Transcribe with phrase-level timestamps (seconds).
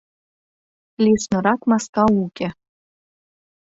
[1.03, 2.47] Лишнырак маска уке.